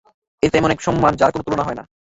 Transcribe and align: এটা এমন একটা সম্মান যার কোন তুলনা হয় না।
এটা 0.43 0.55
এমন 0.57 0.71
একটা 0.71 0.87
সম্মান 0.87 1.13
যার 1.15 1.31
কোন 1.33 1.41
তুলনা 1.45 1.63
হয় 1.63 1.77
না। 1.79 1.83